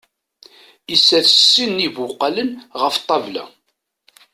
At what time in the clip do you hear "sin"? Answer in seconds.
1.49-1.71